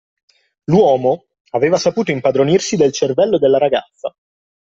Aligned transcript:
L'uomo, 0.63 1.27
aveva 1.51 1.77
saputo 1.77 2.09
impadronirsi 2.09 2.75
del 2.75 2.91
cervello 2.91 3.37
della 3.37 3.59
ragazza. 3.59 4.11